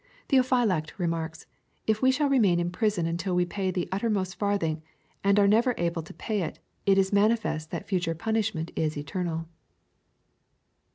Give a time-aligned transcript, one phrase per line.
[0.29, 1.45] Theophylact remarks, '^
[1.85, 4.81] If we shall remain in prison until we pay the uttermost farthing,
[5.23, 6.55] and are never able to pay it^
[6.87, 9.45] it is mani fest that future punishment is eternal."